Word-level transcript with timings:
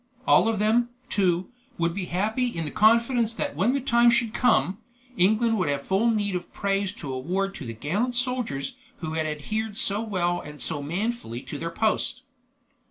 All 0.25 0.47
of 0.47 0.57
them, 0.57 0.89
too, 1.09 1.51
would 1.77 1.93
be 1.93 2.05
happy 2.05 2.47
in 2.47 2.65
the 2.65 2.71
confidence 2.71 3.35
that 3.35 3.55
when 3.55 3.73
the 3.75 3.79
time 3.79 4.09
should 4.09 4.33
come, 4.33 4.79
England 5.15 5.59
would 5.59 5.69
have 5.69 5.83
full 5.85 6.07
meed 6.09 6.35
of 6.35 6.51
praise 6.51 6.91
to 6.93 7.13
award 7.13 7.53
to 7.53 7.67
the 7.67 7.73
gallant 7.75 8.15
soldiers 8.15 8.77
who 9.01 9.13
had 9.13 9.27
adhered 9.27 9.77
so 9.77 10.01
well 10.01 10.39
and 10.41 10.59
so 10.59 10.81
manfully 10.81 11.43
to 11.43 11.59
their 11.59 11.69
post. 11.69 12.23